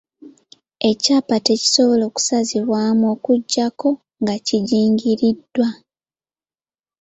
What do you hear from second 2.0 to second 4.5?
kusazibwamu okuggyako nga